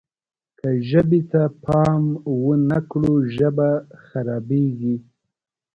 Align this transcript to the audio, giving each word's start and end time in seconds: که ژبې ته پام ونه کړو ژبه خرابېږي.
که 0.57 0.69
ژبې 0.89 1.21
ته 1.31 1.43
پام 1.63 2.03
ونه 2.45 2.79
کړو 2.91 3.13
ژبه 3.35 3.69
خرابېږي. 4.07 4.95